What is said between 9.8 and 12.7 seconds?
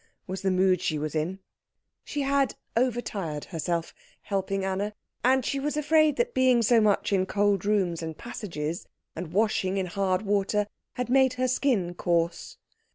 hard water, had made her skin coarse.